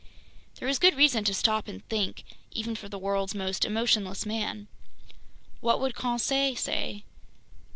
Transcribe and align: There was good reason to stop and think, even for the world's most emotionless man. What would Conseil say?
There 0.55 0.67
was 0.67 0.79
good 0.79 0.97
reason 0.97 1.23
to 1.25 1.33
stop 1.35 1.67
and 1.67 1.87
think, 1.87 2.23
even 2.49 2.75
for 2.75 2.89
the 2.89 2.97
world's 2.97 3.35
most 3.35 3.65
emotionless 3.65 4.25
man. 4.25 4.67
What 5.59 5.79
would 5.79 5.93
Conseil 5.93 6.55
say? 6.55 7.03